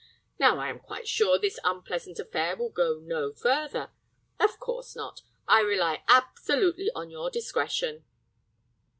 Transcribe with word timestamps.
Now, 0.39 0.57
I 0.57 0.71
am 0.71 0.79
quite 0.79 1.07
sure 1.07 1.37
this 1.37 1.59
unpleasant 1.63 2.17
affair 2.17 2.57
will 2.57 2.71
go 2.71 2.97
no 2.97 3.31
further. 3.33 3.91
Of 4.39 4.57
course 4.57 4.95
not. 4.95 5.21
I 5.47 5.59
rely 5.61 6.01
absolutely 6.07 6.89
on 6.95 7.11
your 7.11 7.29
discretion." 7.29 8.03